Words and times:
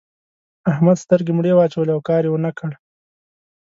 احمد 0.71 0.97
سترګې 1.03 1.31
مړې 1.37 1.51
واچولې؛ 1.55 1.91
او 1.95 2.01
کار 2.09 2.23
يې 2.25 2.31
و 2.31 2.41
نه 2.45 2.51
کړ. 2.57 2.71